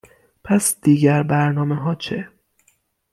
[0.43, 2.27] پس دیگر برنامهها چه؟